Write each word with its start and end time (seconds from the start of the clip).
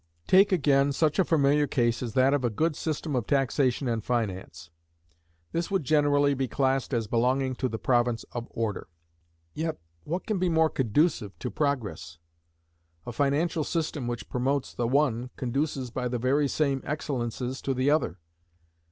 Take, 0.25 0.51
again, 0.51 0.91
such 0.93 1.19
a 1.19 1.23
familiar 1.23 1.67
case 1.67 2.01
as 2.01 2.15
that 2.15 2.33
of 2.33 2.43
a 2.43 2.49
good 2.49 2.75
system 2.75 3.15
of 3.15 3.27
taxation 3.27 3.87
and 3.87 4.03
finance. 4.03 4.71
This 5.51 5.69
would 5.69 5.83
generally 5.83 6.33
be 6.33 6.47
classed 6.47 6.91
as 6.91 7.05
belonging 7.05 7.53
to 7.57 7.69
the 7.69 7.77
province 7.77 8.23
of 8.31 8.47
Order. 8.49 8.87
Yet 9.53 9.77
what 10.03 10.25
can 10.25 10.39
be 10.39 10.49
more 10.49 10.71
conducive 10.71 11.37
to 11.37 11.51
Progress? 11.51 12.17
A 13.05 13.11
financial 13.11 13.63
system 13.63 14.07
which 14.07 14.27
promotes 14.27 14.73
the 14.73 14.87
one, 14.87 15.29
conduces, 15.35 15.91
by 15.91 16.07
the 16.07 16.17
very 16.17 16.47
same 16.47 16.81
excellences, 16.83 17.61
to 17.61 17.75
the 17.75 17.91
other. 17.91 18.17